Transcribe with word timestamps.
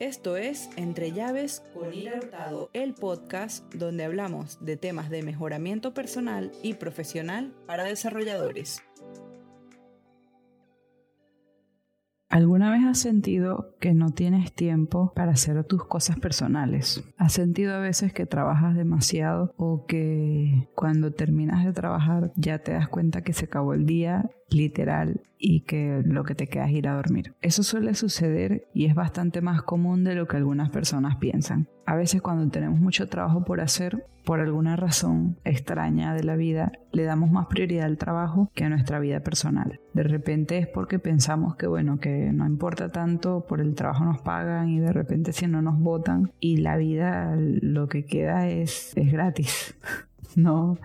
Esto 0.00 0.38
es 0.38 0.70
Entre 0.78 1.12
Llaves 1.12 1.62
con 1.74 1.92
Ira 1.92 2.16
Hurtado, 2.16 2.70
el 2.72 2.94
podcast 2.94 3.70
donde 3.74 4.04
hablamos 4.04 4.58
de 4.64 4.78
temas 4.78 5.10
de 5.10 5.22
mejoramiento 5.22 5.92
personal 5.92 6.52
y 6.62 6.72
profesional 6.72 7.52
para 7.66 7.84
desarrolladores. 7.84 8.82
¿Alguna 12.30 12.70
vez 12.70 12.80
has 12.86 12.98
sentido 12.98 13.76
que 13.78 13.92
no 13.92 14.12
tienes 14.12 14.54
tiempo 14.54 15.12
para 15.14 15.32
hacer 15.32 15.62
tus 15.64 15.84
cosas 15.84 16.18
personales? 16.18 17.04
¿Has 17.18 17.34
sentido 17.34 17.74
a 17.74 17.80
veces 17.80 18.14
que 18.14 18.24
trabajas 18.24 18.76
demasiado 18.76 19.52
o 19.58 19.84
que 19.84 20.66
cuando 20.74 21.12
terminas 21.12 21.62
de 21.62 21.74
trabajar 21.74 22.32
ya 22.36 22.60
te 22.60 22.72
das 22.72 22.88
cuenta 22.88 23.20
que 23.20 23.34
se 23.34 23.44
acabó 23.44 23.74
el 23.74 23.84
día 23.84 24.30
literal 24.50 25.20
y 25.38 25.60
que 25.60 26.02
lo 26.04 26.24
que 26.24 26.34
te 26.34 26.46
queda 26.46 26.66
es 26.66 26.72
ir 26.72 26.88
a 26.88 26.94
dormir. 26.94 27.34
Eso 27.40 27.62
suele 27.62 27.94
suceder 27.94 28.66
y 28.74 28.86
es 28.86 28.94
bastante 28.94 29.40
más 29.40 29.62
común 29.62 30.04
de 30.04 30.14
lo 30.14 30.28
que 30.28 30.36
algunas 30.36 30.70
personas 30.70 31.16
piensan. 31.16 31.68
A 31.86 31.96
veces 31.96 32.22
cuando 32.22 32.48
tenemos 32.50 32.78
mucho 32.78 33.08
trabajo 33.08 33.44
por 33.44 33.60
hacer, 33.60 34.04
por 34.24 34.40
alguna 34.40 34.76
razón 34.76 35.38
extraña 35.44 36.14
de 36.14 36.22
la 36.22 36.36
vida, 36.36 36.72
le 36.92 37.04
damos 37.04 37.30
más 37.30 37.46
prioridad 37.46 37.86
al 37.86 37.96
trabajo 37.96 38.50
que 38.54 38.64
a 38.64 38.68
nuestra 38.68 39.00
vida 39.00 39.20
personal. 39.20 39.80
De 39.94 40.02
repente 40.02 40.58
es 40.58 40.68
porque 40.68 40.98
pensamos 40.98 41.56
que 41.56 41.66
bueno, 41.66 41.98
que 41.98 42.30
no 42.32 42.46
importa 42.46 42.90
tanto, 42.90 43.46
por 43.48 43.60
el 43.60 43.74
trabajo 43.74 44.04
nos 44.04 44.20
pagan 44.20 44.68
y 44.68 44.78
de 44.78 44.92
repente 44.92 45.32
si 45.32 45.46
no 45.46 45.62
nos 45.62 45.80
votan 45.80 46.32
y 46.38 46.58
la 46.58 46.76
vida 46.76 47.34
lo 47.36 47.88
que 47.88 48.04
queda 48.04 48.48
es, 48.48 48.92
es 48.96 49.10
gratis. 49.10 49.74
no, 50.36 50.78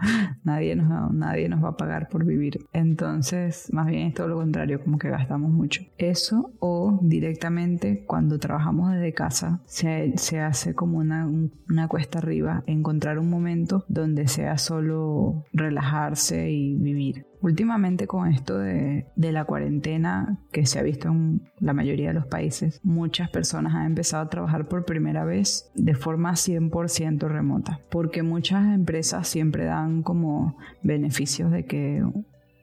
nadie 0.44 0.76
nos, 0.76 1.14
nadie 1.14 1.50
nos 1.50 1.64
va 1.64 1.70
a 1.70 1.78
pagar 1.78 2.10
por 2.10 2.26
vivir. 2.26 2.66
Entonces, 2.74 3.70
más 3.72 3.88
bien 3.88 4.08
es 4.08 4.14
todo 4.14 4.28
lo 4.28 4.38
contrario, 4.38 4.82
como 4.84 4.98
que 4.98 5.10
gastamos 5.10 5.52
mucho. 5.52 5.84
Eso 5.98 6.52
o 6.60 7.00
directamente 7.02 8.06
cuando 8.06 8.40
trabajamos 8.40 8.94
desde 8.94 9.14
casa 9.14 9.62
se, 9.66 10.14
se 10.18 10.40
hace 10.40 10.74
como 10.74 10.98
una, 10.98 11.28
una 11.70 11.88
cuesta 11.88 12.20
arriba, 12.20 12.64
encontrar 12.66 13.20
un 13.20 13.30
momento 13.30 13.86
donde 13.88 14.28
sea 14.28 14.58
solo 14.58 15.46
relajarse 15.54 16.50
y 16.50 16.76
vivir. 16.76 17.26
Últimamente 17.46 18.08
con 18.08 18.28
esto 18.28 18.58
de, 18.58 19.06
la 19.16 19.46
cuarentena 19.46 20.40
que 20.52 20.66
se 20.66 20.80
ha 20.80 20.82
visto 20.82 21.10
en 21.10 21.44
la 21.60 21.74
mayoría 21.74 22.08
de 22.08 22.16
los 22.16 22.26
países, 22.26 22.80
muchas 22.82 23.30
personas 23.30 23.76
han 23.76 23.86
empezado 23.86 24.24
a 24.24 24.30
trabajar 24.32 24.68
por 24.68 24.84
primera 24.84 25.26
vez 25.26 25.70
de 25.76 25.94
forma 25.94 26.32
100% 26.32 27.28
remota, 27.28 27.82
porque 27.92 28.24
muchas 28.24 28.74
empresas 28.74 29.28
siempre 29.28 29.66
dan 29.66 30.02
como 30.02 30.58
beneficios 30.82 31.52
de 31.52 31.66
que 31.66 32.04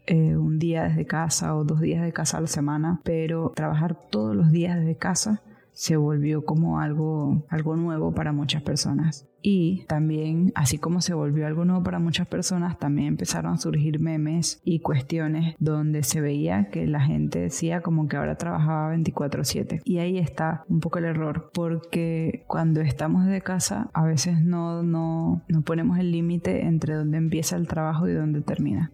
eh, 0.06 0.36
un 0.36 0.58
día 0.58 0.82
desde 0.82 1.06
casa 1.06 1.54
o 1.54 1.62
dos 1.62 1.80
días 1.80 2.02
de 2.02 2.12
casa 2.12 2.38
a 2.38 2.40
la 2.40 2.48
semana, 2.48 3.00
pero 3.04 3.52
trabajar 3.54 3.96
todos 4.10 4.34
los 4.34 4.50
días 4.50 4.80
desde 4.80 4.96
casa 4.96 5.42
se 5.72 5.96
volvió 5.96 6.44
como 6.44 6.80
algo, 6.80 7.44
algo 7.48 7.76
nuevo 7.76 8.14
para 8.14 8.32
muchas 8.32 8.62
personas. 8.62 9.26
Y 9.44 9.84
también, 9.86 10.52
así 10.54 10.78
como 10.78 11.00
se 11.00 11.14
volvió 11.14 11.46
algo 11.46 11.64
nuevo 11.64 11.82
para 11.82 11.98
muchas 11.98 12.28
personas, 12.28 12.78
también 12.78 13.08
empezaron 13.08 13.54
a 13.54 13.58
surgir 13.58 13.98
memes 13.98 14.60
y 14.64 14.78
cuestiones 14.78 15.56
donde 15.58 16.04
se 16.04 16.20
veía 16.20 16.70
que 16.70 16.86
la 16.86 17.00
gente 17.00 17.40
decía 17.40 17.80
como 17.80 18.06
que 18.06 18.16
ahora 18.16 18.36
trabajaba 18.36 18.94
24/7. 18.94 19.80
Y 19.84 19.98
ahí 19.98 20.18
está 20.18 20.64
un 20.68 20.78
poco 20.78 20.98
el 20.98 21.06
error, 21.06 21.50
porque 21.52 22.44
cuando 22.46 22.80
estamos 22.82 23.26
de 23.26 23.40
casa 23.40 23.90
a 23.94 24.04
veces 24.04 24.40
no, 24.40 24.84
no, 24.84 25.42
no 25.48 25.62
ponemos 25.62 25.98
el 25.98 26.12
límite 26.12 26.64
entre 26.66 26.94
dónde 26.94 27.18
empieza 27.18 27.56
el 27.56 27.66
trabajo 27.66 28.08
y 28.08 28.12
dónde 28.12 28.42
termina. 28.42 28.92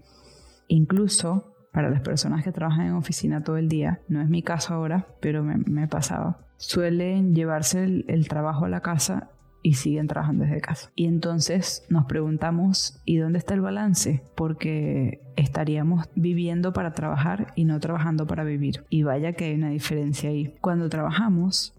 Incluso 0.67 1.58
para 1.73 1.91
las 1.91 2.01
personas 2.01 2.45
que 2.45 2.53
trabajan 2.53 2.87
en 2.87 2.93
oficina 2.95 3.43
todo 3.43 3.57
el 3.57 3.69
día, 3.69 4.01
no 4.09 4.21
es 4.21 4.29
mi 4.29 4.43
caso 4.43 4.75
ahora, 4.75 5.07
pero 5.21 5.43
me, 5.43 5.89
pasaba, 5.89 6.41
suelen 6.57 7.35
llevarse 7.35 7.85
el, 7.85 8.29
trabajo 8.29 8.65
a 8.65 8.69
la 8.69 8.81
casa 8.81 9.31
y 9.63 9.75
siguen 9.75 10.07
trabajando 10.07 10.45
desde 10.45 10.61
casa. 10.61 10.91
Y 10.95 11.07
entonces 11.07 11.85
nos 11.89 12.07
preguntamos, 12.07 13.01
¿y 13.05 13.17
dónde 13.17 13.39
está 13.39 13.55
el 13.55 13.61
balance? 13.61 14.23
Porque 14.35 15.21
estaríamos 15.37 16.09
viviendo 16.15 16.73
para 16.73 16.93
trabajar 16.93 17.53
y 17.57 17.65
no 17.65 17.81
trabajando 17.81 18.27
para 18.27 18.45
vivir. 18.45 18.85
Y 18.89 19.03
vaya 19.03 19.33
que 19.33 19.47
hay 19.47 19.55
una 19.55 19.71
diferencia 19.71 20.31
ahí. 20.31 20.55
Cuando 20.61 20.89
trabajamos, 20.89 21.75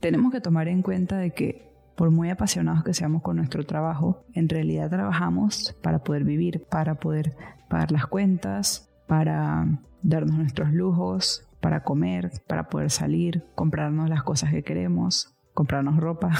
tenemos 0.00 0.32
que 0.32 0.40
tomar 0.40 0.68
en 0.68 0.82
cuenta 0.82 1.18
de 1.18 1.32
que 1.32 1.74
por 1.96 2.10
muy 2.10 2.30
apasionados 2.30 2.82
que 2.82 2.94
seamos 2.94 3.22
con 3.22 3.36
nuestro 3.36 3.64
trabajo, 3.64 4.24
en 4.32 4.48
realidad 4.48 4.90
trabajamos 4.90 5.76
para 5.82 6.02
poder 6.02 6.24
vivir, 6.24 6.64
para 6.68 6.96
poder 6.96 7.36
pagar 7.68 7.92
las 7.92 8.06
cuentas, 8.06 8.90
para 9.06 9.66
darnos 10.02 10.36
nuestros 10.36 10.72
lujos, 10.72 11.46
para 11.60 11.82
comer, 11.82 12.30
para 12.46 12.68
poder 12.68 12.90
salir, 12.90 13.44
comprarnos 13.54 14.08
las 14.08 14.22
cosas 14.22 14.50
que 14.50 14.62
queremos, 14.62 15.34
comprarnos 15.54 15.96
ropa, 15.96 16.32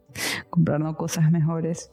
comprarnos 0.50 0.96
cosas 0.96 1.30
mejores. 1.30 1.90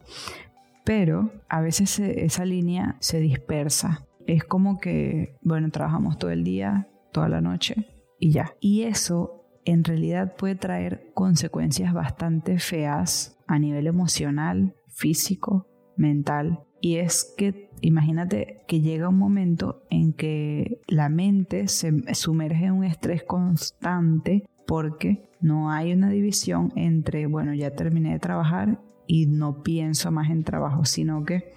Pero 0.84 1.32
a 1.48 1.62
veces 1.62 2.00
esa 2.00 2.46
línea 2.46 2.96
se 3.00 3.20
dispersa. 3.20 4.08
Es 4.26 4.44
como 4.44 4.80
que, 4.80 5.38
bueno, 5.42 5.70
trabajamos 5.70 6.18
todo 6.18 6.32
el 6.32 6.44
día, 6.44 6.88
toda 7.12 7.30
la 7.30 7.42
noche 7.42 7.88
y 8.20 8.32
ya. 8.32 8.56
Y 8.60 8.84
eso 8.84 9.46
en 9.66 9.84
realidad 9.84 10.36
puede 10.36 10.56
traer 10.56 11.12
consecuencias 11.14 11.94
bastante 11.94 12.58
feas 12.60 13.38
a 13.48 13.60
nivel 13.60 13.88
emocional, 13.88 14.76
físico, 14.88 15.68
mental. 15.98 16.64
Y 16.82 16.98
es 16.98 17.34
que 17.38 17.70
imagínate 17.82 18.64
que 18.68 18.82
llega 18.82 19.10
un 19.10 19.18
momento 19.18 19.84
en 19.90 20.14
que 20.14 20.82
la 20.88 21.10
mente 21.10 21.68
se 21.68 21.92
sumerge 22.14 22.66
en 22.66 22.74
un 22.74 22.84
estrés 22.84 23.24
constante 23.24 24.46
porque 24.66 25.30
no 25.42 25.72
hay 25.72 25.94
una 25.94 26.10
división 26.10 26.72
entre, 26.76 27.26
bueno, 27.26 27.54
ya 27.54 27.72
terminé 27.72 28.14
de 28.14 28.20
trabajar 28.20 28.80
y 29.08 29.26
no 29.26 29.64
pienso 29.64 30.12
más 30.12 30.30
en 30.30 30.44
trabajo, 30.44 30.86
sino 30.86 31.26
que 31.26 31.54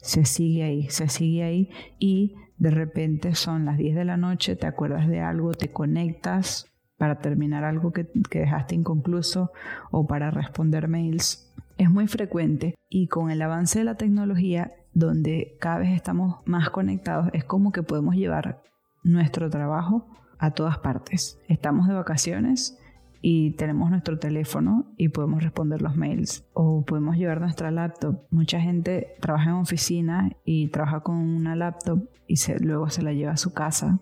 se 0.00 0.24
sigue 0.24 0.62
ahí, 0.64 0.88
se 0.90 1.08
sigue 1.08 1.42
ahí 1.42 1.70
y 1.98 2.34
de 2.58 2.70
repente 2.70 3.34
son 3.34 3.64
las 3.64 3.78
10 3.78 3.96
de 3.96 4.04
la 4.04 4.16
noche, 4.16 4.56
te 4.56 4.66
acuerdas 4.66 5.08
de 5.08 5.20
algo, 5.20 5.52
te 5.52 5.70
conectas 5.70 6.66
para 6.96 7.18
terminar 7.18 7.64
algo 7.64 7.92
que, 7.92 8.06
que 8.30 8.40
dejaste 8.40 8.74
inconcluso 8.74 9.50
o 9.90 10.06
para 10.06 10.30
responder 10.30 10.86
mails. 10.86 11.41
Es 11.78 11.90
muy 11.90 12.06
frecuente 12.06 12.74
y 12.88 13.08
con 13.08 13.30
el 13.30 13.42
avance 13.42 13.78
de 13.78 13.84
la 13.84 13.96
tecnología 13.96 14.70
donde 14.94 15.56
cada 15.60 15.78
vez 15.78 15.90
estamos 15.92 16.36
más 16.44 16.70
conectados, 16.70 17.30
es 17.32 17.44
como 17.44 17.72
que 17.72 17.82
podemos 17.82 18.14
llevar 18.14 18.62
nuestro 19.02 19.48
trabajo 19.50 20.06
a 20.38 20.50
todas 20.50 20.78
partes. 20.78 21.38
Estamos 21.48 21.88
de 21.88 21.94
vacaciones 21.94 22.78
y 23.20 23.52
tenemos 23.52 23.90
nuestro 23.90 24.18
teléfono 24.18 24.92
y 24.96 25.08
podemos 25.08 25.42
responder 25.42 25.80
los 25.80 25.96
mails 25.96 26.44
o 26.52 26.84
podemos 26.84 27.16
llevar 27.16 27.40
nuestra 27.40 27.70
laptop. 27.70 28.20
Mucha 28.30 28.60
gente 28.60 29.14
trabaja 29.20 29.50
en 29.50 29.56
oficina 29.56 30.32
y 30.44 30.68
trabaja 30.68 31.00
con 31.00 31.16
una 31.16 31.54
laptop 31.54 32.08
y 32.26 32.34
luego 32.60 32.90
se 32.90 33.02
la 33.02 33.12
lleva 33.12 33.32
a 33.32 33.36
su 33.36 33.52
casa 33.54 34.00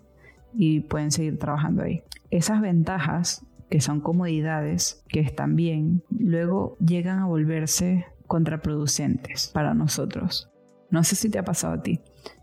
y 0.54 0.81
pueden 0.81 1.10
seguir 1.10 1.38
trabajando 1.38 1.82
ahí. 1.82 2.02
Esas 2.31 2.60
ventajas 2.60 3.47
que 3.70 3.81
son 3.81 4.00
comodidades, 4.00 5.04
que 5.08 5.20
están 5.20 5.54
bien, 5.54 6.03
luego 6.10 6.76
llegan 6.78 7.20
a 7.20 7.26
volverse 7.26 8.06
contraproducentes 8.26 9.48
para 9.48 9.75
nosotros. 9.75 10.50
No 10.91 11.04
sé 11.04 11.14
si 11.14 11.31
te 11.31 11.38
ha 11.38 11.44
pasado 11.44 11.75
a 11.75 11.82
ti, 11.82 12.00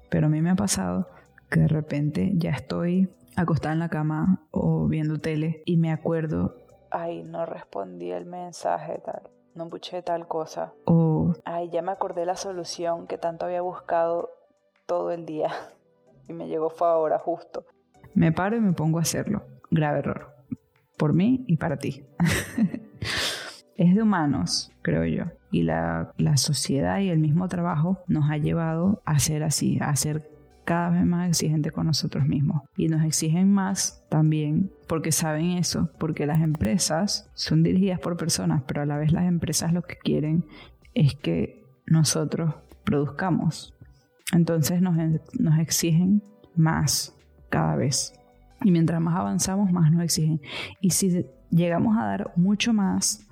pero 0.10 0.28
a 0.28 0.30
mí 0.30 0.42
me 0.42 0.50
ha 0.50 0.56
pasado 0.56 1.10
que 1.50 1.60
de 1.60 1.68
repente 1.68 2.32
ya 2.36 2.52
estoy 2.52 3.10
acostada 3.36 3.74
en 3.74 3.80
la 3.80 3.90
cama 3.90 4.48
o 4.52 4.88
viendo 4.88 5.20
tele 5.20 5.62
y 5.66 5.76
me 5.78 5.92
acuerdo, 5.92 6.56
ay, 6.92 7.24
no 7.24 7.46
respondí 7.46 8.12
el 8.12 8.26
mensaje 8.26 9.02
tal, 9.04 9.30
no 9.54 9.68
puché 9.68 10.02
tal 10.02 10.28
cosa. 10.28 10.74
O, 10.86 11.34
ay, 11.44 11.70
ya 11.70 11.82
me 11.82 11.92
acordé 11.92 12.26
la 12.26 12.38
solución 12.38 13.06
que 13.06 13.18
tanto 13.18 13.46
había 13.46 13.62
buscado 13.62 14.30
todo 14.86 15.12
el 15.12 15.26
día 15.26 15.52
y 16.30 16.34
me 16.34 16.48
llegó 16.48 16.70
fue 16.70 16.88
ahora 16.88 17.20
justo. 17.20 17.66
Me 18.14 18.32
paro 18.32 18.56
y 18.56 18.62
me 18.62 18.72
pongo 18.72 19.00
a 19.00 19.02
hacerlo. 19.02 19.44
Grave 19.70 20.00
error. 20.00 20.37
Por 20.98 21.14
mí 21.14 21.46
y 21.48 21.58
para 21.58 21.78
ti. 21.78 22.04
es 23.78 23.96
de 23.96 24.02
humanos, 24.02 24.72
creo 24.82 25.06
yo. 25.06 25.26
Y 25.52 25.64
la, 25.64 26.14
sociedad 26.36 27.00
y 27.00 27.10
el 27.10 27.20
mismo 27.20 27.48
trabajo 27.48 28.00
nos 28.08 28.30
ha 28.30 28.38
llevado 28.38 29.02
a 29.06 29.20
ser 29.20 29.44
así, 29.44 29.78
a 29.80 29.96
ser 29.96 30.30
cada 30.66 30.90
vez 30.90 31.06
más 31.06 31.30
exigentes 31.30 31.72
con 31.72 31.86
nosotros 31.86 32.28
mismos. 32.28 32.64
Y 32.76 32.88
nos 32.88 33.06
exigen 33.06 33.52
más 33.52 34.04
también 34.10 34.72
porque 34.88 35.12
saben 35.12 35.52
eso, 35.52 35.90
porque 35.98 36.26
las 36.26 36.42
empresas 36.42 37.30
son 37.36 37.64
dirigidas 37.64 38.00
por 38.00 38.18
personas, 38.18 38.64
pero 38.68 38.82
a 38.82 38.86
la 38.86 38.98
vez 38.98 39.14
las 39.14 39.26
empresas 39.26 39.72
lo 39.72 39.84
que 39.84 39.98
quieren 39.98 40.46
es 40.94 41.16
que 41.16 41.64
nosotros 41.86 42.56
produzcamos. 42.84 43.74
Entonces 44.34 44.82
nos, 44.82 44.98
nos 45.40 45.60
exigen 45.60 46.22
más 46.56 47.16
cada 47.50 47.76
vez. 47.76 48.17
Y 48.64 48.72
mientras 48.72 49.00
más 49.02 49.16
avanzamos, 49.16 49.72
más 49.72 49.92
nos 49.92 50.04
exigen. 50.04 50.42
Y 50.82 50.92
si 50.92 51.26
llegamos 51.50 51.98
a 51.98 52.06
dar 52.06 52.34
mucho 52.36 52.74
más, 52.74 53.28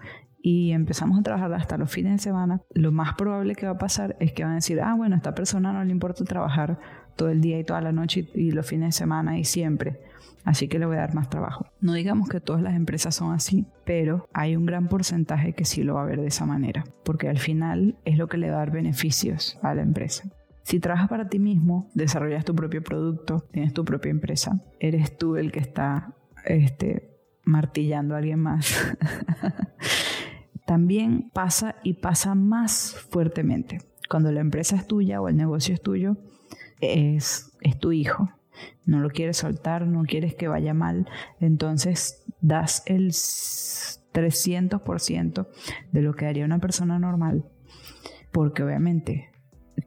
y 0.48 0.74
empezamos 0.74 1.18
a 1.18 1.24
trabajar 1.24 1.51
hasta 1.56 1.75
los 1.75 1.89
fines 1.89 2.12
de 2.12 2.18
semana, 2.19 2.62
lo 2.75 2.92
más 2.92 3.16
probable 3.16 3.56
que 3.56 3.66
va 3.66 3.72
a 3.72 3.77
pasar 3.80 4.16
es 4.19 4.31
que 4.31 4.44
van 4.44 4.51
a 4.51 4.56
decir, 4.56 4.80
ah, 4.80 4.94
bueno, 4.94 5.16
a 5.16 5.18
esta 5.18 5.33
persona 5.33 5.74
no 5.74 5.83
le 5.83 5.89
importa 5.89 6.24
trabajar 6.24 6.77
todo 7.16 7.30
el 7.30 7.42
día 7.42 7.57
y 7.57 7.63
toda 7.63 7.81
la 7.81 7.92
noche 7.92 8.30
y, 8.36 8.51
los 8.51 8.68
fines 8.68 8.89
de 8.89 8.92
semana 8.92 9.39
y 9.39 9.44
siempre. 9.44 10.00
así 10.44 10.68
que 10.68 10.77
le 10.77 10.86
voy 10.86 10.98
a 10.98 11.00
dar 11.00 11.16
más 11.16 11.31
trabajo. 11.31 11.66
No 11.81 11.94
digamos 11.94 12.30
que 12.30 12.39
todas 12.42 12.62
las 12.62 12.75
empresas 12.75 13.16
son 13.16 13.33
así, 13.33 13.66
pero 13.86 14.28
hay 14.33 14.56
un 14.56 14.68
gran 14.68 14.88
porcentaje 14.88 15.54
que 15.54 15.66
sí 15.66 15.81
lo 15.81 15.95
va 15.95 16.04
a 16.04 16.06
ver 16.06 16.21
de 16.21 16.28
esa 16.28 16.45
manera, 16.45 16.83
porque 17.04 17.28
al 17.28 17.39
final 17.39 17.95
es 18.06 18.19
lo 18.19 18.28
que 18.28 18.38
le 18.38 18.51
va 18.51 18.57
a 18.57 18.60
dar 18.60 18.71
beneficios 18.71 19.57
a 19.63 19.74
la 19.74 19.81
empresa. 19.81 20.30
Si 20.65 20.79
trabajas 20.79 21.09
para 21.09 21.29
ti 21.29 21.38
mismo, 21.38 21.91
desarrollas 21.94 22.44
tu 22.44 22.56
propio 22.56 22.81
producto, 22.81 23.45
tienes 23.51 23.71
tu 23.71 23.85
propia 23.85 24.09
empresa, 24.09 24.63
eres 24.79 25.15
tú 25.15 25.35
el 25.35 25.51
que 25.51 25.59
está 25.59 26.15
este, 26.44 27.19
martillando 27.44 28.15
a 28.15 28.17
alguien 28.17 28.39
más. 28.39 28.75
También 30.65 31.29
pasa 31.31 31.75
y 31.83 31.94
pasa 31.94 32.33
más 32.33 32.95
fuertemente. 33.12 33.77
Cuando 34.09 34.31
la 34.31 34.39
empresa 34.39 34.75
es 34.75 34.88
tuya 34.88 35.21
o 35.21 35.29
el 35.29 35.35
negocio 35.35 35.75
es 35.75 35.83
tuyo, 35.83 36.17
es, 36.81 37.51
es 37.61 37.77
tu 37.77 37.91
hijo. 37.91 38.31
No 38.88 39.01
lo 39.01 39.11
quieres 39.11 39.38
soltar, 39.38 39.85
no 39.85 40.01
quieres 40.06 40.33
que 40.33 40.47
vaya 40.47 40.73
mal, 40.73 41.07
entonces 41.39 42.25
das 42.41 42.81
el 42.88 43.11
300% 43.11 45.47
de 45.91 46.01
lo 46.01 46.15
que 46.15 46.25
haría 46.25 46.44
una 46.44 46.57
persona 46.57 46.97
normal, 46.97 47.45
porque 48.31 48.63
obviamente 48.63 49.34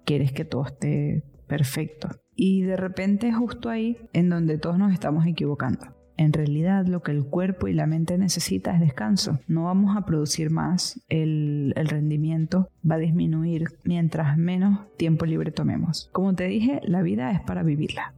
quieres 0.08 0.32
que 0.32 0.46
todo 0.46 0.64
esté 0.64 1.22
perfecto. 1.46 2.08
Y 2.34 2.62
de 2.62 2.76
repente 2.78 3.30
justo 3.30 3.68
ahí 3.68 3.98
en 4.14 4.30
donde 4.30 4.56
todos 4.56 4.78
nos 4.78 4.94
estamos 4.94 5.26
equivocando. 5.26 5.94
En 6.16 6.32
realidad 6.32 6.86
lo 6.86 7.02
que 7.02 7.12
el 7.12 7.26
cuerpo 7.26 7.68
y 7.68 7.74
la 7.74 7.86
mente 7.86 8.16
necesita 8.16 8.74
es 8.74 8.80
descanso. 8.80 9.38
No 9.46 9.64
vamos 9.64 9.96
a 9.96 10.06
producir 10.06 10.50
más, 10.50 11.04
el, 11.10 11.74
el, 11.76 11.88
rendimiento 11.88 12.70
va 12.90 12.94
a 12.94 12.98
disminuir 12.98 13.66
mientras 13.84 14.38
menos 14.38 14.80
tiempo 14.96 15.26
libre 15.26 15.52
tomemos. 15.52 16.08
Como 16.12 16.34
te 16.34 16.46
dije, 16.46 16.80
la 16.84 17.02
vida 17.02 17.30
es 17.30 17.40
para 17.42 17.62
vivirla. 17.62 18.14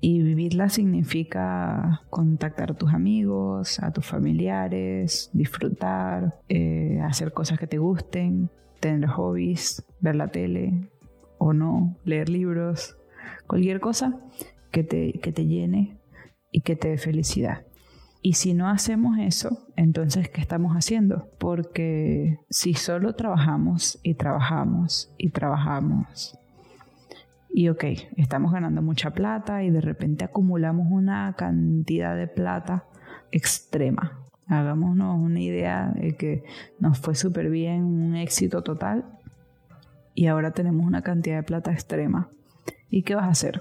Y 0.00 0.22
vivirla 0.22 0.70
significa 0.70 2.00
contactar 2.08 2.72
a 2.72 2.74
tus 2.74 2.92
amigos, 2.92 3.78
a 3.80 3.92
tus 3.92 4.06
familiares, 4.06 5.30
disfrutar, 5.34 6.40
eh, 6.48 7.00
hacer 7.02 7.32
cosas 7.32 7.58
que 7.58 7.66
te 7.66 7.78
gusten, 7.78 8.50
tener 8.80 9.08
hobbies, 9.08 9.84
ver 10.00 10.16
la 10.16 10.28
tele, 10.28 10.90
o 11.44 11.52
no, 11.52 11.94
leer 12.04 12.30
libros, 12.30 12.96
cualquier 13.46 13.78
cosa 13.78 14.18
que 14.70 14.82
te, 14.82 15.12
que 15.20 15.30
te 15.30 15.44
llene 15.44 15.98
y 16.50 16.62
que 16.62 16.74
te 16.74 16.88
dé 16.88 16.96
felicidad. 16.96 17.66
Y 18.22 18.32
si 18.32 18.54
no 18.54 18.66
hacemos 18.70 19.18
eso, 19.18 19.66
entonces, 19.76 20.30
¿qué 20.30 20.40
estamos 20.40 20.72
haciendo? 20.72 21.28
Porque 21.38 22.38
si 22.48 22.72
solo 22.72 23.14
trabajamos 23.14 24.00
y 24.02 24.14
trabajamos 24.14 25.12
y 25.18 25.32
trabajamos, 25.32 26.38
y 27.50 27.68
ok, 27.68 27.84
estamos 28.16 28.50
ganando 28.50 28.80
mucha 28.80 29.10
plata 29.10 29.62
y 29.62 29.70
de 29.70 29.82
repente 29.82 30.24
acumulamos 30.24 30.86
una 30.90 31.34
cantidad 31.36 32.16
de 32.16 32.26
plata 32.26 32.86
extrema. 33.32 34.18
Hagámonos 34.46 35.20
una 35.20 35.40
idea 35.40 35.92
de 35.94 36.16
que 36.16 36.44
nos 36.78 36.98
fue 36.98 37.14
súper 37.14 37.50
bien, 37.50 37.84
un 37.84 38.16
éxito 38.16 38.62
total, 38.62 39.04
y 40.14 40.26
ahora 40.26 40.52
tenemos 40.52 40.86
una 40.86 41.02
cantidad 41.02 41.36
de 41.36 41.42
plata 41.42 41.72
extrema. 41.72 42.28
¿Y 42.88 43.02
qué 43.02 43.14
vas 43.14 43.24
a 43.24 43.30
hacer? 43.30 43.60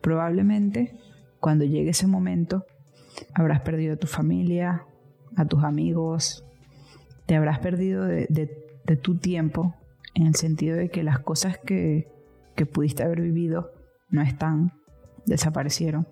Probablemente 0.00 0.96
cuando 1.40 1.64
llegue 1.64 1.90
ese 1.90 2.06
momento 2.06 2.64
habrás 3.34 3.60
perdido 3.60 3.94
a 3.94 3.96
tu 3.96 4.06
familia, 4.06 4.84
a 5.36 5.44
tus 5.44 5.64
amigos, 5.64 6.44
te 7.26 7.36
habrás 7.36 7.58
perdido 7.58 8.04
de, 8.04 8.50
tu 9.02 9.18
tiempo 9.18 9.74
en 10.14 10.26
el 10.26 10.34
sentido 10.34 10.76
de 10.76 10.88
que 10.88 11.04
las 11.04 11.20
cosas 11.20 11.58
que, 11.58 12.08
que 12.56 12.66
pudiste 12.66 13.04
haber 13.04 13.20
vivido 13.20 13.70
no 14.08 14.20
están, 14.22 14.72
desaparecieron. 15.26 16.08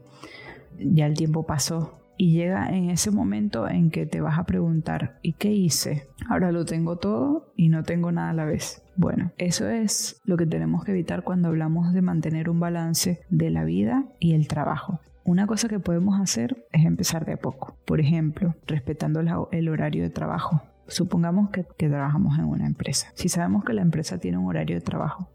Ya 0.78 1.06
el 1.06 1.14
tiempo 1.14 1.44
pasó 1.44 1.98
y 2.18 2.32
llega 2.32 2.68
en 2.68 2.90
ese 2.90 3.10
momento 3.10 3.68
en 3.68 3.90
que 3.90 4.04
te 4.04 4.20
vas 4.20 4.38
a 4.38 4.44
preguntar, 4.44 5.18
¿y 5.22 5.34
qué 5.34 5.52
hice? 5.52 6.08
Ahora 6.28 6.52
lo 6.52 6.64
tengo 6.64 6.96
todo 6.96 7.52
y 7.56 7.68
no 7.68 7.84
tengo 7.84 8.12
nada 8.12 8.30
a 8.30 8.34
la 8.34 8.44
vez. 8.44 8.82
Bueno, 8.96 9.30
eso 9.38 9.68
es 9.68 10.20
lo 10.24 10.36
que 10.36 10.44
tenemos 10.44 10.84
que 10.84 10.90
evitar 10.90 11.22
cuando 11.22 11.48
hablamos 11.48 11.94
de 11.94 12.02
mantener 12.02 12.50
un 12.50 12.58
balance 12.58 13.20
de 13.30 13.50
la 13.50 13.64
vida 13.64 14.04
y 14.18 14.34
el 14.34 14.48
trabajo. 14.48 15.00
Una 15.22 15.46
cosa 15.46 15.68
que 15.68 15.78
podemos 15.78 16.20
hacer 16.20 16.66
es 16.72 16.84
empezar 16.84 17.24
de 17.24 17.34
a 17.34 17.36
poco. 17.36 17.76
Por 17.84 18.00
ejemplo, 18.00 18.56
respetando 18.66 19.20
el 19.52 19.68
horario 19.68 20.02
de 20.02 20.10
trabajo. 20.10 20.62
Supongamos 20.88 21.50
que, 21.50 21.62
trabajamos 21.62 22.38
en 22.38 22.46
una 22.46 22.66
empresa. 22.66 23.12
Si 23.14 23.28
sabemos 23.28 23.62
que 23.62 23.74
la 23.74 23.82
empresa 23.82 24.18
tiene 24.18 24.38
un 24.38 24.46
horario 24.46 24.74
de 24.74 24.80
trabajo, 24.80 25.28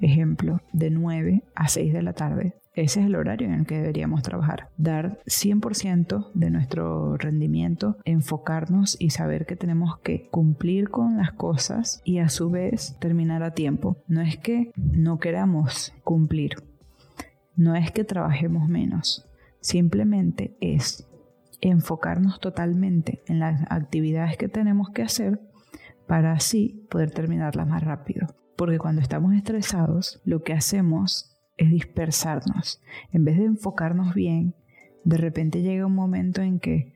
ejemplo, 0.00 0.60
de 0.72 0.90
9 0.90 1.44
a 1.54 1.68
6 1.68 1.92
de 1.92 2.02
la 2.02 2.12
tarde, 2.12 2.56
ese 2.76 3.00
es 3.00 3.06
el 3.06 3.16
horario 3.16 3.48
en 3.48 3.54
el 3.54 3.66
que 3.66 3.76
deberíamos 3.76 4.22
trabajar. 4.22 4.68
Dar 4.76 5.18
100% 5.24 6.30
de 6.34 6.50
nuestro 6.50 7.16
rendimiento, 7.16 7.96
enfocarnos 8.04 8.98
y 9.00 9.10
saber 9.10 9.46
que 9.46 9.56
tenemos 9.56 9.98
que 10.00 10.28
cumplir 10.30 10.90
con 10.90 11.16
las 11.16 11.32
cosas 11.32 12.02
y 12.04 12.18
a 12.18 12.28
su 12.28 12.50
vez 12.50 12.98
terminar 13.00 13.42
a 13.42 13.52
tiempo. 13.52 13.96
No 14.08 14.20
es 14.20 14.36
que 14.36 14.72
no 14.76 15.18
queramos 15.18 15.94
cumplir, 16.04 16.56
no 17.56 17.74
es 17.74 17.90
que 17.92 18.04
trabajemos 18.04 18.68
menos, 18.68 19.26
simplemente 19.60 20.54
es 20.60 21.08
enfocarnos 21.62 22.40
totalmente 22.40 23.22
en 23.26 23.38
las 23.38 23.62
actividades 23.70 24.36
que 24.36 24.48
tenemos 24.48 24.90
que 24.90 25.02
hacer 25.02 25.40
para 26.06 26.32
así 26.32 26.86
poder 26.90 27.10
terminarlas 27.10 27.66
más 27.66 27.82
rápido. 27.82 28.26
Porque 28.54 28.78
cuando 28.78 29.00
estamos 29.00 29.34
estresados, 29.34 30.20
lo 30.24 30.42
que 30.42 30.52
hacemos 30.52 31.35
es 31.56 31.70
dispersarnos. 31.70 32.82
En 33.12 33.24
vez 33.24 33.38
de 33.38 33.44
enfocarnos 33.44 34.14
bien, 34.14 34.54
de 35.04 35.16
repente 35.16 35.62
llega 35.62 35.86
un 35.86 35.94
momento 35.94 36.42
en 36.42 36.58
que 36.58 36.92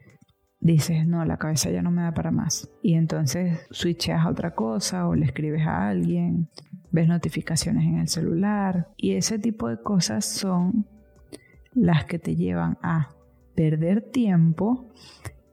dices, 0.60 1.06
no, 1.06 1.24
la 1.24 1.38
cabeza 1.38 1.70
ya 1.70 1.82
no 1.82 1.90
me 1.90 2.02
da 2.02 2.12
para 2.12 2.30
más. 2.30 2.70
Y 2.82 2.94
entonces 2.94 3.60
switcheas 3.70 4.24
a 4.24 4.28
otra 4.30 4.54
cosa 4.54 5.08
o 5.08 5.14
le 5.14 5.26
escribes 5.26 5.66
a 5.66 5.88
alguien, 5.88 6.48
ves 6.90 7.08
notificaciones 7.08 7.84
en 7.84 7.98
el 7.98 8.08
celular. 8.08 8.88
Y 8.96 9.12
ese 9.12 9.38
tipo 9.38 9.68
de 9.68 9.80
cosas 9.80 10.24
son 10.24 10.86
las 11.72 12.04
que 12.04 12.18
te 12.18 12.36
llevan 12.36 12.78
a 12.82 13.14
perder 13.54 14.10
tiempo 14.10 14.88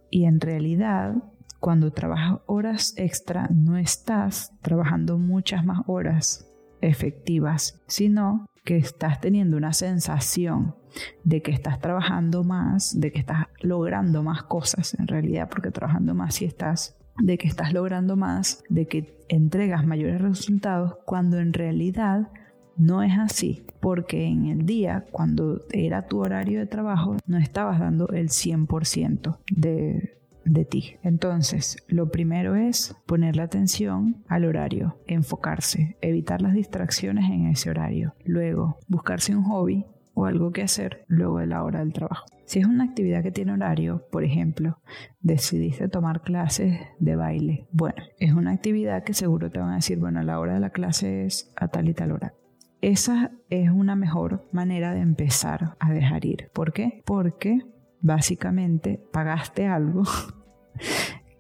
y 0.09 0.25
en 0.25 0.39
realidad 0.39 1.15
cuando 1.59 1.91
trabajas 1.91 2.39
horas 2.45 2.93
extra 2.97 3.49
no 3.51 3.77
estás 3.77 4.53
trabajando 4.61 5.17
muchas 5.17 5.65
más 5.65 5.81
horas 5.87 6.46
efectivas, 6.81 7.81
sino 7.87 8.47
que 8.63 8.77
estás 8.77 9.21
teniendo 9.21 9.55
una 9.57 9.73
sensación 9.73 10.75
de 11.23 11.41
que 11.41 11.51
estás 11.51 11.79
trabajando 11.79 12.43
más, 12.43 12.99
de 12.99 13.11
que 13.11 13.19
estás 13.19 13.47
logrando 13.61 14.23
más 14.23 14.43
cosas 14.43 14.95
en 14.99 15.07
realidad, 15.07 15.47
porque 15.49 15.71
trabajando 15.71 16.13
más 16.13 16.35
si 16.35 16.45
estás, 16.45 16.97
de 17.19 17.37
que 17.37 17.47
estás 17.47 17.73
logrando 17.73 18.15
más, 18.15 18.63
de 18.69 18.87
que 18.87 19.17
entregas 19.29 19.85
mayores 19.85 20.21
resultados, 20.21 20.95
cuando 21.05 21.39
en 21.39 21.53
realidad 21.53 22.29
no 22.75 23.03
es 23.03 23.17
así, 23.17 23.65
porque 23.79 24.25
en 24.25 24.45
el 24.47 24.65
día, 24.65 25.05
cuando 25.11 25.61
era 25.71 26.07
tu 26.07 26.19
horario 26.19 26.59
de 26.59 26.67
trabajo, 26.67 27.17
no 27.25 27.37
estabas 27.37 27.79
dando 27.79 28.09
el 28.09 28.29
100% 28.29 29.37
de, 29.51 30.16
de 30.49 30.65
ti. 30.65 30.95
Entonces, 31.03 31.77
lo 31.87 32.09
primero 32.09 32.55
es 32.55 32.95
poner 33.05 33.35
la 33.35 33.43
atención 33.43 34.23
al 34.27 34.45
horario, 34.45 34.99
enfocarse, 35.07 35.97
evitar 36.01 36.41
las 36.41 36.53
distracciones 36.53 37.29
en 37.29 37.47
ese 37.47 37.69
horario. 37.69 38.15
Luego, 38.25 38.79
buscarse 38.87 39.35
un 39.35 39.43
hobby 39.43 39.85
o 40.13 40.25
algo 40.25 40.51
que 40.51 40.63
hacer 40.63 41.05
luego 41.07 41.37
de 41.39 41.45
la 41.45 41.63
hora 41.63 41.79
del 41.79 41.93
trabajo. 41.93 42.25
Si 42.45 42.59
es 42.59 42.65
una 42.65 42.85
actividad 42.85 43.21
que 43.21 43.31
tiene 43.31 43.51
horario, 43.51 44.07
por 44.09 44.23
ejemplo, 44.23 44.79
decidiste 45.19 45.89
tomar 45.89 46.21
clases 46.21 46.79
de 46.97 47.15
baile, 47.15 47.67
bueno, 47.71 48.01
es 48.17 48.33
una 48.33 48.51
actividad 48.51 49.03
que 49.03 49.13
seguro 49.13 49.51
te 49.51 49.59
van 49.59 49.71
a 49.71 49.75
decir, 49.75 49.99
bueno, 49.99 50.23
la 50.23 50.39
hora 50.39 50.55
de 50.55 50.59
la 50.59 50.71
clase 50.71 51.25
es 51.25 51.51
a 51.55 51.67
tal 51.67 51.89
y 51.89 51.93
tal 51.93 52.13
hora. 52.13 52.33
Esa 52.81 53.31
es 53.49 53.69
una 53.69 53.95
mejor 53.95 54.47
manera 54.51 54.93
de 54.93 55.01
empezar 55.01 55.75
a 55.79 55.91
dejar 55.91 56.25
ir. 56.25 56.49
¿Por 56.53 56.73
qué? 56.73 57.03
Porque 57.05 57.59
básicamente 58.01 59.01
pagaste 59.11 59.67
algo 59.67 60.03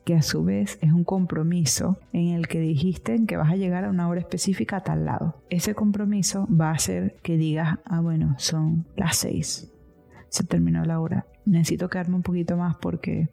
que 0.05 0.15
a 0.15 0.21
su 0.21 0.43
vez 0.43 0.79
es 0.81 0.93
un 0.93 1.03
compromiso 1.03 1.97
en 2.13 2.29
el 2.29 2.47
que 2.47 2.61
dijiste 2.61 3.25
que 3.25 3.35
vas 3.35 3.51
a 3.51 3.57
llegar 3.57 3.83
a 3.83 3.89
una 3.89 4.07
hora 4.07 4.21
específica 4.21 4.77
a 4.77 4.83
tal 4.83 5.03
lado. 5.03 5.41
Ese 5.49 5.75
compromiso 5.75 6.47
va 6.49 6.69
a 6.69 6.75
hacer 6.75 7.17
que 7.23 7.35
digas, 7.37 7.79
ah, 7.85 7.99
bueno, 7.99 8.35
son 8.37 8.85
las 8.95 9.17
seis, 9.17 9.69
se 10.29 10.43
terminó 10.45 10.85
la 10.85 11.01
hora, 11.01 11.25
necesito 11.45 11.89
quedarme 11.89 12.15
un 12.15 12.23
poquito 12.23 12.55
más 12.55 12.77
porque 12.77 13.27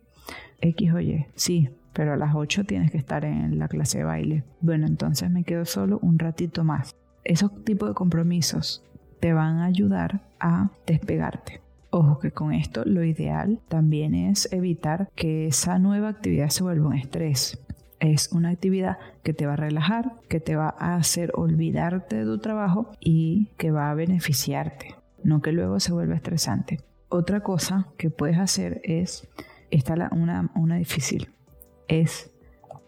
X 0.61 0.93
o 0.93 1.01
Y, 1.01 1.27
sí, 1.37 1.69
pero 1.93 2.13
a 2.13 2.17
las 2.17 2.35
8 2.35 2.65
tienes 2.65 2.91
que 2.91 2.99
estar 2.99 3.25
en 3.25 3.59
la 3.59 3.69
clase 3.69 3.99
de 3.99 4.05
baile. 4.05 4.45
Bueno, 4.61 4.87
entonces 4.87 5.31
me 5.31 5.45
quedo 5.45 5.65
solo 5.65 5.99
un 6.03 6.19
ratito 6.19 6.65
más. 6.65 6.97
Esos 7.23 7.65
tipos 7.65 7.89
de 7.89 7.95
compromisos 7.95 8.85
te 9.21 9.33
van 9.33 9.59
a 9.59 9.67
ayudar 9.67 10.23
a 10.41 10.71
despegarte. 10.87 11.64
Ojo 11.97 12.19
que 12.19 12.33
con 12.33 12.53
esto 12.53 12.83
lo 12.85 13.05
ideal 13.05 13.61
también 13.69 14.17
es 14.17 14.53
evitar 14.53 15.13
que 15.15 15.47
esa 15.47 15.79
nueva 15.79 16.09
actividad 16.09 16.49
se 16.49 16.65
vuelva 16.65 16.89
un 16.89 16.95
estrés. 16.95 17.65
Es 18.01 18.33
una 18.33 18.49
actividad 18.49 18.99
que 19.23 19.33
te 19.33 19.47
va 19.47 19.53
a 19.53 19.57
relajar, 19.57 20.17
que 20.29 20.41
te 20.41 20.57
va 20.57 20.75
a 20.77 20.97
hacer 20.97 21.31
olvidarte 21.37 22.17
de 22.17 22.25
tu 22.25 22.39
trabajo 22.39 22.91
y 22.99 23.51
que 23.59 23.71
va 23.71 23.93
a 23.93 23.95
beneficiarte, 23.95 24.97
no 25.23 25.41
que 25.41 25.53
luego 25.53 25.79
se 25.79 25.93
vuelva 25.93 26.17
estresante. 26.17 26.81
Otra 27.11 27.43
cosa 27.43 27.87
que 27.97 28.11
puedes 28.11 28.41
hacer 28.41 28.81
es, 28.83 29.29
está 29.71 29.95
la, 29.95 30.09
una, 30.11 30.51
una 30.57 30.75
difícil, 30.75 31.31
es 31.87 32.33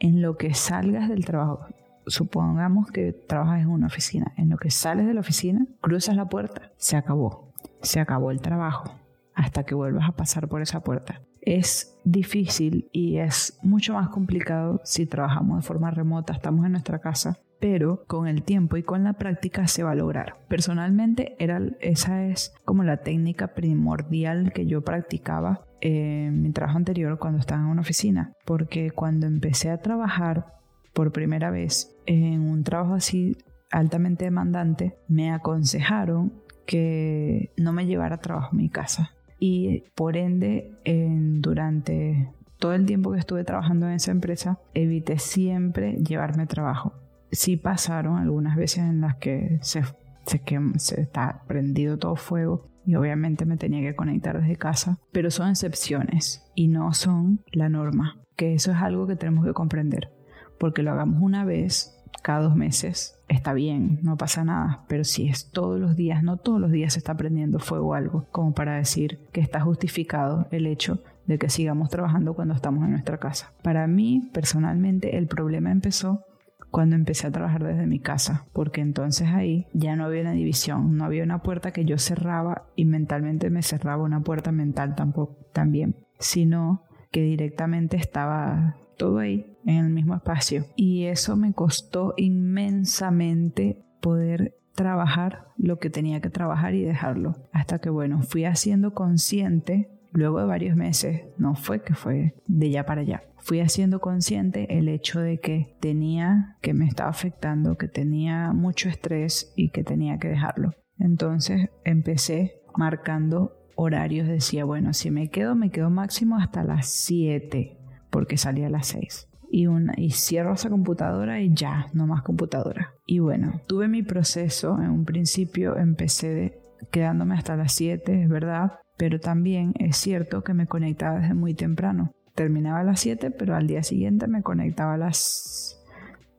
en 0.00 0.20
lo 0.20 0.36
que 0.36 0.52
salgas 0.52 1.08
del 1.08 1.25
trabajo. 1.25 1.64
Supongamos 2.08 2.90
que 2.90 3.12
trabajas 3.12 3.60
en 3.60 3.68
una 3.68 3.86
oficina. 3.86 4.32
En 4.36 4.48
lo 4.48 4.56
que 4.56 4.72
sales 4.72 5.06
de 5.06 5.14
la 5.14 5.20
oficina, 5.20 5.64
cruzas 5.80 6.16
la 6.16 6.28
puerta, 6.28 6.72
se 6.76 6.96
acabó. 6.96 7.46
Se 7.83 8.00
acabó 8.00 8.30
el 8.30 8.40
trabajo 8.40 8.95
hasta 9.35 9.64
que 9.64 9.75
vuelvas 9.75 10.09
a 10.09 10.16
pasar 10.16 10.49
por 10.49 10.62
esa 10.62 10.80
puerta. 10.80 11.21
Es 11.40 11.97
difícil 12.04 12.88
y 12.90 13.18
es 13.18 13.59
mucho 13.62 13.95
más 13.95 14.09
complicado 14.09 14.80
si 14.83 15.06
trabajamos 15.06 15.59
de 15.59 15.66
forma 15.66 15.90
remota, 15.90 16.33
estamos 16.33 16.66
en 16.66 16.73
nuestra 16.73 16.99
casa, 16.99 17.38
pero 17.61 18.04
con 18.06 18.26
el 18.26 18.42
tiempo 18.42 18.76
y 18.76 18.83
con 18.83 19.04
la 19.04 19.12
práctica 19.12 19.68
se 19.68 19.85
va 19.85 19.92
a 19.92 19.95
lograr. 19.95 20.38
Personalmente 20.49 21.37
era, 21.38 21.61
esa 21.80 22.25
es 22.25 22.52
como 22.64 22.83
la 22.83 22.99
técnica 22.99 23.54
primordial 23.54 24.52
que 24.52 24.66
yo 24.66 24.83
practicaba 24.83 25.66
en 25.80 26.42
mi 26.42 26.50
trabajo 26.50 26.78
anterior 26.78 27.18
cuando 27.18 27.38
estaba 27.38 27.61
en 27.61 27.68
una 27.68 27.83
oficina, 27.83 28.33
porque 28.45 28.90
cuando 28.90 29.26
empecé 29.26 29.71
a 29.71 29.80
trabajar 29.80 30.54
por 30.95 31.12
primera 31.12 31.50
vez 31.50 31.95
en 32.06 32.40
un 32.40 32.64
trabajo 32.64 32.95
así 32.95 33.37
altamente 33.71 34.25
demandante, 34.25 34.99
me 35.09 35.33
aconsejaron 35.33 36.33
que 36.66 37.52
no 37.56 37.73
me 37.73 37.87
llevara 37.87 38.18
trabajo 38.18 38.50
a 38.52 38.56
mi 38.56 38.68
casa. 38.68 39.12
Y 39.38 39.85
por 39.94 40.16
ende, 40.16 40.73
durante 40.85 42.28
todo 42.58 42.73
el 42.73 42.87
tiempo 42.87 43.12
que 43.12 43.18
estuve 43.18 43.44
trabajando 43.44 43.87
en 43.87 43.94
esa 43.94 44.11
empresa, 44.11 44.58
evité 44.75 45.18
siempre 45.18 45.96
llevarme 45.99 46.46
trabajo. 46.46 46.94
Sí 47.30 47.56
pasaron 47.56 48.16
algunas 48.18 48.56
veces 48.56 48.78
en 48.78 49.00
las 49.00 49.16
que 49.16 49.58
se, 49.62 49.82
se, 50.25 51.00
está 51.00 51.42
prendido 51.46 51.99
todo 51.99 52.16
fuego 52.16 52.66
y 52.87 52.94
obviamente 52.94 53.44
me 53.44 53.56
tenía 53.56 53.82
que 53.82 53.96
conectar 53.96 54.40
desde 54.40 54.56
casa, 54.56 54.99
pero 55.12 55.30
son 55.30 55.50
excepciones 55.50 56.44
y 56.54 56.68
no 56.68 56.94
son 56.94 57.40
la 57.52 57.68
norma, 57.68 58.20
que 58.37 58.54
eso 58.54 58.70
es 58.70 58.78
algo 58.78 59.06
que 59.06 59.16
tenemos 59.16 59.44
que 59.44 59.52
comprender, 59.52 60.12
porque 60.58 60.82
lo 60.82 60.92
hagamos 60.92 61.20
una 61.20 61.44
vez 61.44 61.92
cada 62.23 62.42
dos 62.42 62.54
meses, 62.54 63.15
está 63.28 63.52
bien, 63.52 63.99
no 64.02 64.16
pasa 64.16 64.45
nada, 64.45 64.85
pero 64.88 65.04
si 65.04 65.28
es 65.28 65.50
todos 65.50 65.80
los 65.80 65.97
días, 65.97 66.23
no 66.23 66.37
todos 66.37 66.61
los 66.61 66.71
días 66.71 66.92
se 66.92 66.99
está 66.99 67.16
prendiendo 67.16 67.59
fuego 67.59 67.95
algo, 67.95 68.26
como 68.30 68.54
para 68.54 68.76
decir 68.76 69.18
que 69.33 69.40
está 69.40 69.61
justificado 69.61 70.47
el 70.50 70.66
hecho 70.66 71.02
de 71.26 71.38
que 71.38 71.49
sigamos 71.49 71.90
trabajando 71.90 72.35
cuando 72.35 72.54
estamos 72.54 72.85
en 72.85 72.92
nuestra 72.92 73.18
casa. 73.18 73.52
Para 73.62 73.87
mí, 73.87 74.30
personalmente, 74.33 75.16
el 75.16 75.26
problema 75.26 75.73
empezó 75.73 76.25
cuando 76.71 76.95
empecé 76.95 77.26
a 77.26 77.30
trabajar 77.30 77.64
desde 77.64 77.87
mi 77.87 77.99
casa, 77.99 78.47
porque 78.52 78.80
entonces 78.80 79.28
ahí 79.28 79.66
ya 79.73 79.97
no 79.97 80.04
había 80.04 80.23
una 80.23 80.33
división, 80.33 80.97
no 80.97 81.04
había 81.04 81.25
una 81.25 81.42
puerta 81.42 81.73
que 81.73 81.85
yo 81.85 81.99
cerraba 81.99 82.64
y 82.76 82.85
mentalmente 82.85 83.50
me 83.50 83.62
cerraba 83.62 84.02
una 84.02 84.21
puerta 84.21 84.52
mental 84.52 84.95
tampoco 84.95 85.37
también, 85.52 85.97
sino 86.18 86.83
que 87.11 87.23
directamente 87.23 87.97
estaba 87.97 88.76
todo 88.97 89.19
ahí 89.19 89.57
en 89.65 89.87
el 89.87 89.91
mismo 89.91 90.15
espacio. 90.15 90.67
Y 90.76 91.05
eso 91.05 91.37
me 91.37 91.53
costó 91.53 92.15
inmensamente 92.17 93.85
poder 94.00 94.57
trabajar 94.75 95.49
lo 95.57 95.79
que 95.79 95.91
tenía 95.91 96.21
que 96.21 96.31
trabajar 96.31 96.75
y 96.75 96.85
dejarlo. 96.85 97.37
Hasta 97.53 97.81
que, 97.81 97.91
bueno, 97.91 98.23
fui 98.23 98.45
haciendo 98.45 98.95
consciente, 98.95 99.91
luego 100.12 100.41
de 100.41 100.47
varios 100.47 100.76
meses, 100.76 101.23
no 101.38 101.55
fue 101.55 101.83
que 101.83 101.95
fue 101.95 102.35
de 102.47 102.71
ya 102.71 102.87
para 102.87 103.00
allá, 103.00 103.23
fui 103.38 103.61
haciendo 103.61 104.00
consciente 104.00 104.79
el 104.79 104.88
hecho 104.88 105.21
de 105.21 105.41
que 105.41 105.76
tenía, 105.81 106.57
que 106.62 106.75
me 106.75 106.87
estaba 106.87 107.11
afectando, 107.11 107.76
que 107.76 107.88
tenía 107.88 108.53
mucho 108.53 108.88
estrés 108.88 109.53
y 109.57 109.71
que 109.71 109.83
tenía 109.83 110.19
que 110.19 110.29
dejarlo. 110.29 110.73
Entonces 110.99 111.71
empecé 111.85 112.61
marcando 112.76 113.53
horarios, 113.76 114.26
decía, 114.26 114.65
bueno, 114.65 114.95
si 114.95 115.11
me 115.11 115.29
quedo, 115.29 115.55
me 115.55 115.71
quedo 115.71 115.91
máximo 115.91 116.37
hasta 116.37 116.65
las 116.65 116.87
7 116.87 117.75
porque 118.10 118.36
salía 118.36 118.66
a 118.66 118.70
las 118.70 118.88
6. 118.88 119.28
Y, 119.50 119.66
una, 119.66 119.94
cierro 120.10 120.54
esa 120.54 120.70
computadora 120.70 121.40
y 121.40 121.54
ya, 121.54 121.86
no 121.92 122.06
más 122.06 122.22
computadora. 122.22 122.92
Y 123.06 123.20
bueno, 123.20 123.60
tuve 123.66 123.88
mi 123.88 124.02
proceso. 124.02 124.80
En 124.80 124.90
un 124.90 125.04
principio 125.04 125.76
empecé 125.76 126.60
quedándome 126.90 127.36
hasta 127.36 127.56
las 127.56 127.72
7, 127.72 128.22
es 128.22 128.28
verdad, 128.28 128.80
pero 128.96 129.20
también 129.20 129.72
es 129.78 129.96
cierto 129.96 130.42
que 130.42 130.54
me 130.54 130.66
conectaba 130.66 131.20
desde 131.20 131.34
muy 131.34 131.54
temprano. 131.54 132.12
Terminaba 132.34 132.80
a 132.80 132.84
las 132.84 133.00
7, 133.00 133.30
pero 133.30 133.54
al 133.54 133.66
día 133.66 133.82
siguiente 133.82 134.26
me 134.26 134.42
conectaba 134.42 134.94
a 134.94 134.98
las 134.98 135.82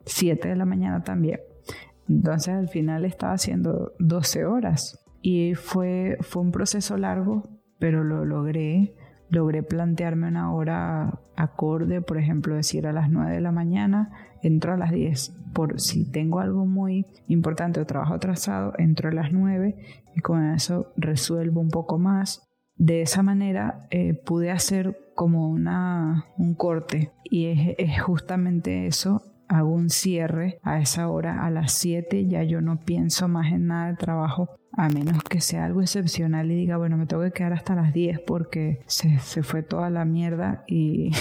7 0.05 0.47
de 0.50 0.55
la 0.55 0.65
mañana 0.65 1.03
también. 1.03 1.39
Entonces 2.09 2.53
al 2.53 2.69
final 2.69 3.05
estaba 3.05 3.33
haciendo 3.33 3.93
12 4.00 4.45
horas 4.45 5.03
y 5.21 5.55
fue, 5.55 6.17
fue 6.21 6.41
un 6.41 6.51
proceso 6.51 6.97
largo, 6.97 7.43
pero 7.79 8.03
lo 8.03 8.25
logré 8.25 8.95
logré 9.29 9.63
plantearme 9.63 10.27
una 10.27 10.53
hora 10.53 11.19
acorde, 11.36 12.01
por 12.01 12.17
ejemplo, 12.17 12.55
decir 12.55 12.88
a 12.88 12.93
las 12.93 13.10
9 13.10 13.31
de 13.31 13.41
la 13.41 13.51
mañana, 13.51 14.12
entro 14.41 14.74
a 14.74 14.77
las 14.77 14.91
10. 14.91 15.34
Por 15.53 15.79
si 15.79 16.10
tengo 16.10 16.39
algo 16.39 16.65
muy 16.65 17.05
importante 17.27 17.79
o 17.79 17.86
trabajo 17.86 18.13
atrasado, 18.13 18.74
entro 18.77 19.10
a 19.10 19.13
las 19.13 19.31
9 19.31 19.75
y 20.15 20.22
con 20.22 20.43
eso 20.46 20.91
resuelvo 20.96 21.62
un 21.62 21.69
poco 21.69 21.98
más. 21.98 22.43
De 22.75 23.01
esa 23.01 23.24
manera 23.24 23.88
eh, 23.89 24.13
pude 24.13 24.51
hacer 24.51 24.98
como 25.15 25.50
una, 25.50 26.25
un 26.38 26.53
corte 26.53 27.12
y 27.24 27.48
es, 27.48 27.75
es 27.79 28.01
justamente 28.01 28.86
eso 28.86 29.24
hago 29.48 29.72
un 29.72 29.89
cierre 29.89 30.60
a 30.63 30.79
esa 30.79 31.10
hora, 31.10 31.46
a 31.46 31.50
las 31.50 31.72
7 31.74 32.27
ya 32.27 32.43
yo 32.43 32.62
no 32.62 32.79
pienso 32.79 33.27
más 33.27 33.51
en 33.51 33.67
nada 33.67 33.91
de 33.91 33.98
trabajo, 33.98 34.50
a 34.77 34.89
menos 34.89 35.24
que 35.24 35.41
sea 35.41 35.65
algo 35.65 35.81
excepcional 35.81 36.51
y 36.51 36.55
diga, 36.55 36.77
bueno, 36.77 36.98
me 36.98 37.07
tengo 37.07 37.24
que 37.24 37.31
quedar 37.31 37.51
hasta 37.51 37.74
las 37.74 37.93
10 37.93 38.19
porque 38.19 38.84
se, 38.86 39.17
fue 39.41 39.63
toda 39.63 39.89
la 39.89 40.05
mierda 40.05 40.63
y, 40.67 41.12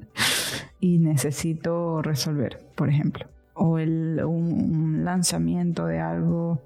y 0.80 0.98
necesito 0.98 2.02
resolver, 2.02 2.60
por 2.74 2.90
ejemplo. 2.90 3.26
O 3.54 3.78
el, 3.78 4.22
un, 4.22 5.02
lanzamiento 5.02 5.86
de 5.86 5.98
algo, 6.00 6.62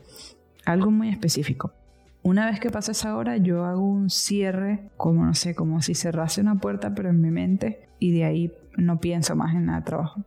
algo 0.66 0.90
muy 0.90 1.08
específico. 1.08 1.72
Una 2.24 2.46
vez 2.46 2.58
que 2.58 2.70
pasa 2.70 2.92
esa 2.92 3.16
hora, 3.16 3.36
yo 3.36 3.64
hago 3.64 3.86
un 3.86 4.10
cierre, 4.10 4.90
como 4.96 5.24
no 5.24 5.34
sé, 5.34 5.54
como 5.54 5.82
si 5.82 5.94
cerrase 5.94 6.40
una 6.40 6.56
puerta, 6.56 6.94
pero 6.94 7.10
en 7.10 7.20
mi 7.20 7.30
mente, 7.30 7.88
y 8.00 8.10
de 8.12 8.24
ahí 8.24 8.52
no 8.76 8.98
pienso 8.98 9.36
más 9.36 9.54
en 9.54 9.66
nada 9.66 9.78
de 9.78 9.86
trabajo 9.86 10.24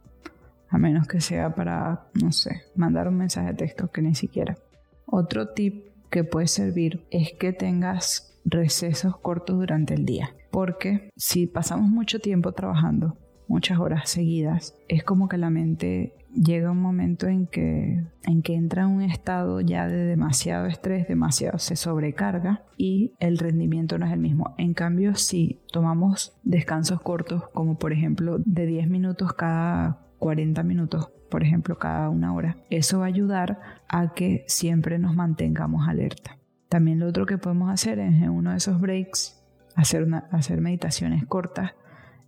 a 0.69 0.77
menos 0.77 1.07
que 1.07 1.21
sea 1.21 1.55
para, 1.55 2.07
no 2.21 2.31
sé, 2.31 2.63
mandar 2.75 3.07
un 3.07 3.17
mensaje 3.17 3.47
de 3.47 3.53
texto 3.53 3.89
que 3.91 4.01
ni 4.01 4.13
siquiera. 4.13 4.57
Otro 5.05 5.49
tip 5.49 5.87
que 6.09 6.23
puede 6.23 6.47
servir 6.47 7.05
es 7.11 7.33
que 7.33 7.53
tengas 7.53 8.39
recesos 8.45 9.17
cortos 9.17 9.57
durante 9.57 9.93
el 9.93 10.05
día, 10.05 10.35
porque 10.51 11.09
si 11.15 11.47
pasamos 11.47 11.89
mucho 11.89 12.19
tiempo 12.19 12.51
trabajando, 12.51 13.17
muchas 13.47 13.79
horas 13.79 14.09
seguidas, 14.09 14.75
es 14.87 15.03
como 15.03 15.27
que 15.27 15.37
la 15.37 15.49
mente 15.49 16.13
llega 16.35 16.71
un 16.71 16.81
momento 16.81 17.27
en 17.27 17.47
que, 17.47 18.03
en 18.23 18.41
que 18.41 18.55
entra 18.55 18.83
en 18.83 18.89
un 18.89 19.01
estado 19.01 19.61
ya 19.61 19.87
de 19.87 20.05
demasiado 20.05 20.65
estrés, 20.65 21.07
demasiado 21.07 21.59
se 21.59 21.75
sobrecarga 21.75 22.63
y 22.77 23.13
el 23.19 23.37
rendimiento 23.37 23.97
no 23.97 24.05
es 24.05 24.11
el 24.11 24.19
mismo. 24.19 24.53
En 24.57 24.73
cambio, 24.73 25.15
si 25.15 25.61
tomamos 25.71 26.33
descansos 26.43 27.01
cortos, 27.01 27.47
como 27.53 27.77
por 27.77 27.93
ejemplo 27.93 28.37
de 28.39 28.65
10 28.65 28.89
minutos 28.89 29.33
cada 29.33 30.04
40 30.25 30.63
minutos, 30.63 31.11
por 31.29 31.43
ejemplo, 31.43 31.77
cada 31.77 32.09
una 32.09 32.33
hora. 32.33 32.57
Eso 32.71 32.97
va 32.97 33.05
a 33.05 33.09
ayudar 33.09 33.59
a 33.87 34.15
que 34.15 34.43
siempre 34.47 34.97
nos 34.97 35.13
mantengamos 35.13 35.87
alerta. 35.87 36.39
También 36.67 36.97
lo 36.97 37.07
otro 37.07 37.27
que 37.27 37.37
podemos 37.37 37.69
hacer 37.69 37.99
es 37.99 38.23
en 38.23 38.31
uno 38.31 38.49
de 38.49 38.57
esos 38.57 38.81
breaks 38.81 39.39
hacer, 39.75 40.07
hacer 40.31 40.61
meditaciones 40.61 41.27
cortas. 41.27 41.73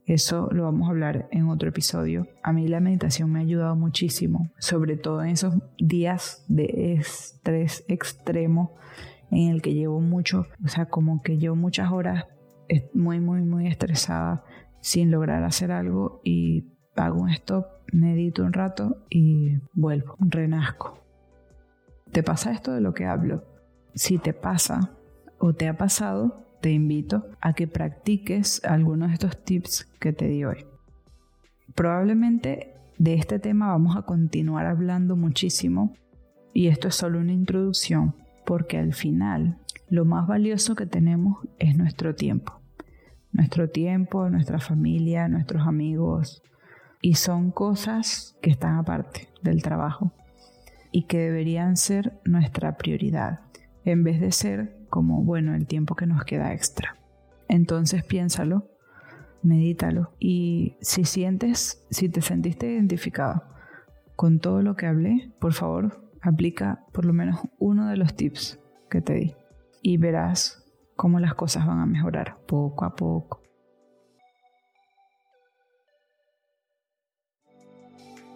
Eso 0.06 0.48
lo 0.52 0.66
vamos 0.66 0.88
a 0.88 0.92
hablar 0.92 1.28
en 1.32 1.50
otro 1.50 1.70
episodio. 1.70 2.28
A 2.44 2.54
mí 2.54 2.68
la 2.68 2.82
meditación 2.82 3.32
me 3.32 3.40
ha 3.40 3.42
ayudado 3.42 3.76
muchísimo, 3.76 4.52
sobre 4.60 4.96
todo 4.96 5.24
en 5.24 5.32
esos 5.32 5.56
días 5.80 6.46
de 6.48 6.94
estrés 7.00 7.84
extremo 7.88 8.76
en 9.32 9.50
el 9.50 9.64
que 9.64 9.74
llevo 9.74 10.02
mucho, 10.02 10.46
o 10.64 10.68
sea, 10.68 10.86
como 10.86 11.24
que 11.24 11.40
llevo 11.40 11.56
muchas 11.56 11.92
horas 11.92 12.26
muy, 12.94 13.20
muy, 13.20 13.42
muy 13.42 13.66
estresada 13.66 14.44
sin 14.82 15.10
lograr 15.10 15.44
hacer 15.44 15.72
algo 15.72 16.22
y 16.24 16.77
hago 16.98 17.22
un 17.22 17.30
stop, 17.30 17.66
medito 17.92 18.44
un 18.44 18.54
rato 18.54 18.98
y 19.10 19.58
vuelvo, 19.74 20.16
renazco. 20.20 21.00
¿Te 22.12 22.24
pasa 22.24 22.52
esto 22.52 22.74
de 22.74 22.82
lo 22.82 22.94
que 22.94 23.06
hablo? 23.06 23.44
Si 23.94 24.18
te 24.18 24.34
pasa 24.34 24.92
o 25.38 25.54
te 25.54 25.68
ha 25.68 25.78
pasado, 25.78 26.36
te 26.62 26.72
invito 26.72 27.28
a 27.42 27.54
que 27.54 27.68
practiques 27.68 28.64
algunos 28.66 29.10
de 29.10 29.14
estos 29.16 29.44
tips 29.44 29.86
que 30.00 30.14
te 30.14 30.28
di 30.28 30.44
hoy. 30.44 30.66
Probablemente 31.76 32.74
de 32.98 33.14
este 33.14 33.40
tema 33.40 33.68
vamos 33.68 33.96
a 33.96 34.02
continuar 34.02 34.66
hablando 34.66 35.16
muchísimo 35.16 35.94
y 36.54 36.68
esto 36.68 36.88
es 36.88 36.96
solo 36.96 37.20
una 37.20 37.34
introducción 37.34 38.16
porque 38.46 38.78
al 38.78 38.94
final 38.94 39.58
lo 39.90 40.06
más 40.06 40.28
valioso 40.28 40.76
que 40.76 40.86
tenemos 40.86 41.38
es 41.60 41.78
nuestro 41.78 42.16
tiempo. 42.16 42.60
Nuestro 43.32 43.70
tiempo, 43.70 44.30
nuestra 44.30 44.60
familia, 44.60 45.28
nuestros 45.28 45.68
amigos, 45.68 46.42
y 47.02 47.16
son 47.16 47.52
cosas 47.52 48.38
que 48.42 48.50
están 48.50 48.78
aparte 48.78 49.30
del 49.42 49.62
trabajo 49.62 50.12
y 50.92 51.04
que 51.04 51.20
deberían 51.20 51.78
ser 51.78 52.20
nuestra 52.26 52.78
prioridad 52.78 53.42
en 53.84 54.04
vez 54.04 54.20
de 54.20 54.32
ser 54.32 54.78
como, 54.90 55.24
bueno, 55.24 55.56
el 55.56 55.68
tiempo 55.68 55.96
que 55.96 56.08
nos 56.08 56.24
queda 56.24 56.54
extra. 56.54 56.98
Entonces 57.48 58.04
piénsalo, 58.04 58.68
medítalo 59.44 60.12
y 60.20 60.78
si 60.82 61.06
sientes, 61.06 61.86
si 61.90 62.10
te 62.10 62.22
sentiste 62.22 62.72
identificado 62.72 63.44
con 64.16 64.40
todo 64.40 64.62
lo 64.62 64.76
que 64.76 64.88
hablé, 64.88 65.32
por 65.40 65.54
favor, 65.54 66.10
aplica 66.22 66.84
por 66.92 67.06
lo 67.06 67.14
menos 67.14 67.40
uno 67.60 67.88
de 67.88 67.98
los 67.98 68.16
tips 68.16 68.60
que 68.90 69.02
te 69.02 69.14
di 69.14 69.36
y 69.82 69.98
verás 69.98 70.66
cómo 70.96 71.20
las 71.20 71.36
cosas 71.36 71.66
van 71.66 71.80
a 71.80 71.86
mejorar 71.86 72.38
poco 72.48 72.84
a 72.84 72.96
poco. 72.96 73.47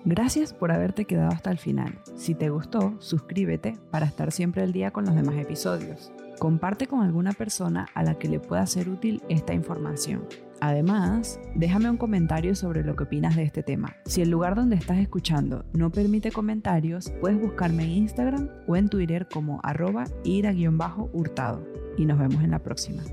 Gracias 0.03 0.53
por 0.53 0.71
haberte 0.71 1.05
quedado 1.05 1.31
hasta 1.31 1.51
el 1.51 1.59
final. 1.59 1.99
Si 2.15 2.33
te 2.33 2.49
gustó, 2.49 2.95
suscríbete 2.99 3.77
para 3.91 4.07
estar 4.07 4.31
siempre 4.31 4.63
al 4.63 4.71
día 4.71 4.91
con 4.91 5.05
los 5.05 5.15
demás 5.15 5.35
episodios. 5.35 6.11
Comparte 6.39 6.87
con 6.87 7.01
alguna 7.01 7.33
persona 7.33 7.87
a 7.93 8.01
la 8.01 8.15
que 8.15 8.27
le 8.27 8.39
pueda 8.39 8.65
ser 8.65 8.89
útil 8.89 9.21
esta 9.29 9.53
información. 9.53 10.23
Además, 10.59 11.39
déjame 11.55 11.89
un 11.89 11.97
comentario 11.97 12.55
sobre 12.55 12.83
lo 12.83 12.95
que 12.95 13.03
opinas 13.03 13.35
de 13.35 13.43
este 13.43 13.61
tema. 13.61 13.95
Si 14.05 14.21
el 14.21 14.29
lugar 14.29 14.55
donde 14.55 14.75
estás 14.75 14.97
escuchando 14.97 15.65
no 15.73 15.91
permite 15.91 16.31
comentarios, 16.31 17.11
puedes 17.21 17.39
buscarme 17.39 17.83
en 17.83 17.91
Instagram 17.91 18.49
o 18.67 18.75
en 18.75 18.89
Twitter 18.89 19.27
como 19.31 19.59
arroba 19.63 20.05
ira-hurtado. 20.23 21.63
Y 21.97 22.05
nos 22.05 22.17
vemos 22.17 22.43
en 22.43 22.51
la 22.51 22.59
próxima. 22.59 23.03